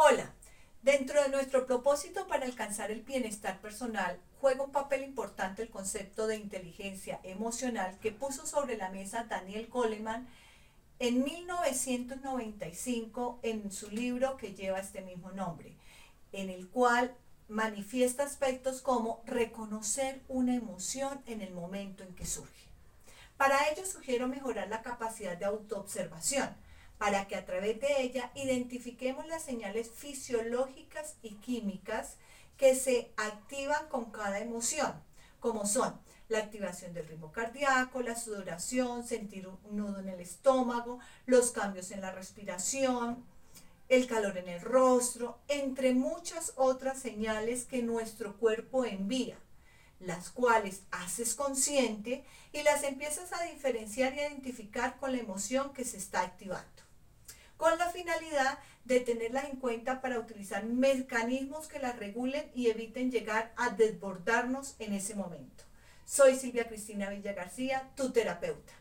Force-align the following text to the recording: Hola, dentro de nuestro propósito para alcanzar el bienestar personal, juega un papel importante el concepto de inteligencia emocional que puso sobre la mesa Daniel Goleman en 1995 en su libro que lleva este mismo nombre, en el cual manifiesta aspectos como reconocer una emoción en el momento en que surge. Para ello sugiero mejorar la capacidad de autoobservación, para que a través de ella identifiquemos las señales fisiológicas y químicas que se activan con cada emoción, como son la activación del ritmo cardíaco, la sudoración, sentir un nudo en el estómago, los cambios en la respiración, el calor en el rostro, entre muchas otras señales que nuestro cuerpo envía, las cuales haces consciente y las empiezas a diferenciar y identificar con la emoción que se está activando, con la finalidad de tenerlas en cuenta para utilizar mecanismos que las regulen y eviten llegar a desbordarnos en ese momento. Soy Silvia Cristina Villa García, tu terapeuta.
Hola, 0.00 0.32
dentro 0.80 1.20
de 1.20 1.28
nuestro 1.28 1.66
propósito 1.66 2.28
para 2.28 2.46
alcanzar 2.46 2.92
el 2.92 3.02
bienestar 3.02 3.60
personal, 3.60 4.20
juega 4.40 4.62
un 4.62 4.70
papel 4.70 5.02
importante 5.02 5.60
el 5.60 5.70
concepto 5.70 6.28
de 6.28 6.36
inteligencia 6.36 7.18
emocional 7.24 7.98
que 8.00 8.12
puso 8.12 8.46
sobre 8.46 8.76
la 8.76 8.90
mesa 8.90 9.24
Daniel 9.24 9.66
Goleman 9.66 10.28
en 11.00 11.24
1995 11.24 13.40
en 13.42 13.72
su 13.72 13.90
libro 13.90 14.36
que 14.36 14.54
lleva 14.54 14.78
este 14.78 15.00
mismo 15.00 15.32
nombre, 15.32 15.74
en 16.30 16.48
el 16.48 16.68
cual 16.68 17.12
manifiesta 17.48 18.22
aspectos 18.22 18.82
como 18.82 19.20
reconocer 19.26 20.20
una 20.28 20.54
emoción 20.54 21.20
en 21.26 21.40
el 21.40 21.52
momento 21.52 22.04
en 22.04 22.14
que 22.14 22.24
surge. 22.24 22.68
Para 23.36 23.68
ello 23.68 23.84
sugiero 23.84 24.28
mejorar 24.28 24.68
la 24.68 24.82
capacidad 24.82 25.36
de 25.36 25.46
autoobservación, 25.46 26.54
para 26.98 27.26
que 27.26 27.36
a 27.36 27.46
través 27.46 27.80
de 27.80 28.02
ella 28.02 28.30
identifiquemos 28.34 29.26
las 29.26 29.42
señales 29.42 29.90
fisiológicas 29.90 31.14
y 31.22 31.36
químicas 31.36 32.16
que 32.56 32.74
se 32.74 33.12
activan 33.16 33.88
con 33.88 34.10
cada 34.10 34.40
emoción, 34.40 34.92
como 35.40 35.66
son 35.66 35.98
la 36.28 36.40
activación 36.40 36.92
del 36.92 37.06
ritmo 37.06 37.32
cardíaco, 37.32 38.02
la 38.02 38.16
sudoración, 38.16 39.06
sentir 39.06 39.48
un 39.48 39.58
nudo 39.76 40.00
en 40.00 40.08
el 40.08 40.20
estómago, 40.20 40.98
los 41.26 41.52
cambios 41.52 41.90
en 41.90 42.02
la 42.02 42.12
respiración, 42.12 43.24
el 43.88 44.06
calor 44.06 44.36
en 44.36 44.48
el 44.48 44.60
rostro, 44.60 45.38
entre 45.48 45.94
muchas 45.94 46.52
otras 46.56 47.00
señales 47.00 47.64
que 47.64 47.82
nuestro 47.82 48.36
cuerpo 48.36 48.84
envía, 48.84 49.38
las 50.00 50.30
cuales 50.30 50.82
haces 50.90 51.34
consciente 51.34 52.24
y 52.52 52.62
las 52.62 52.82
empiezas 52.82 53.32
a 53.32 53.44
diferenciar 53.44 54.12
y 54.12 54.20
identificar 54.20 54.98
con 54.98 55.12
la 55.12 55.18
emoción 55.18 55.72
que 55.72 55.84
se 55.84 55.96
está 55.96 56.20
activando, 56.20 56.82
con 57.58 57.76
la 57.76 57.90
finalidad 57.90 58.58
de 58.84 59.00
tenerlas 59.00 59.44
en 59.44 59.56
cuenta 59.56 60.00
para 60.00 60.18
utilizar 60.18 60.64
mecanismos 60.64 61.68
que 61.68 61.80
las 61.80 61.98
regulen 61.98 62.50
y 62.54 62.68
eviten 62.68 63.10
llegar 63.10 63.52
a 63.56 63.68
desbordarnos 63.70 64.76
en 64.78 64.94
ese 64.94 65.14
momento. 65.14 65.64
Soy 66.06 66.36
Silvia 66.36 66.68
Cristina 66.68 67.10
Villa 67.10 67.34
García, 67.34 67.90
tu 67.94 68.12
terapeuta. 68.12 68.72